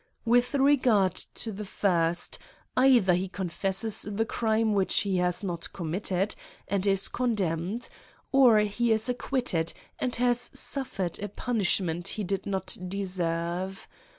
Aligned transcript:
With 0.25 0.55
regard 0.55 1.13
to 1.35 1.51
\ 1.51 1.51
the 1.51 1.63
first, 1.63 2.39
either 2.75 3.13
he 3.13 3.29
confesses 3.29 4.01
the 4.01 4.25
crime 4.25 4.73
which 4.73 5.01
he 5.01 5.17
1 5.17 5.25
has 5.25 5.43
not 5.43 5.71
committed, 5.73 6.33
and 6.67 6.87
is 6.87 7.07
condemned, 7.07 7.87
or 8.31 8.57
he 8.61 8.91
is 8.91 9.09
acquitted, 9.09 9.73
and 9.99 10.15
has 10.15 10.49
suffered 10.55 11.19
a 11.21 11.29
punishment 11.29 12.07
he 12.17 12.23
did 12.23 12.47
not 12.47 12.75
CRIMES 12.77 12.77
AND 12.77 12.93
I'UNISHMENTS. 12.95 13.19
^ 13.19 13.19
deserve. 13.69 13.87